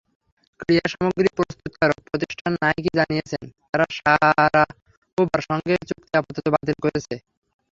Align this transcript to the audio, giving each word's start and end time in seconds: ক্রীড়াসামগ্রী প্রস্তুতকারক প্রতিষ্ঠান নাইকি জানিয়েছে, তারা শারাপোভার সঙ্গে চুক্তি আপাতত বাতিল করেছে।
ক্রীড়াসামগ্রী 0.59 1.29
প্রস্তুতকারক 1.37 1.97
প্রতিষ্ঠান 2.07 2.51
নাইকি 2.61 2.91
জানিয়েছে, 2.99 3.37
তারা 3.69 3.85
শারাপোভার 3.97 5.41
সঙ্গে 5.49 5.73
চুক্তি 5.89 6.11
আপাতত 6.19 6.45
বাতিল 6.53 6.77
করেছে। 6.85 7.15